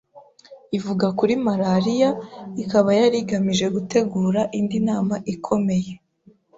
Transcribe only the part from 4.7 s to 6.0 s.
nama ikomeye